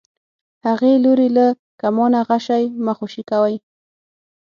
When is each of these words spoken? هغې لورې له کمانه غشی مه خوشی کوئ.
هغې 0.67 0.93
لورې 1.03 1.27
له 1.37 1.45
کمانه 1.81 2.19
غشی 2.29 2.63
مه 2.85 2.93
خوشی 2.97 3.23
کوئ. 3.29 3.55